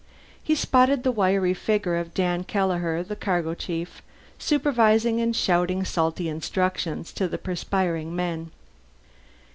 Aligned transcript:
He 0.43 0.55
spotted 0.55 1.03
the 1.03 1.11
wiry 1.11 1.53
figure 1.53 1.95
of 1.95 2.15
Dan 2.15 2.43
Kelleher, 2.43 3.03
the 3.03 3.15
cargo 3.15 3.53
chief, 3.53 4.01
supervising 4.39 5.21
and 5.21 5.35
shouting 5.35 5.85
salty 5.85 6.27
instructions 6.27 7.13
to 7.13 7.27
the 7.27 7.37
perspiring 7.37 8.15
men. 8.15 8.49